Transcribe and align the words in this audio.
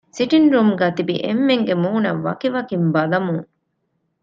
ސިޓިންގ 0.15 0.51
ރޫމްގައި 0.55 0.95
ތިބި 0.97 1.15
އެންމެންގެ 1.25 1.73
މޫނަށް 1.83 2.21
ވަކިވަކިން 2.25 2.87
ބަލަމުން 2.93 3.43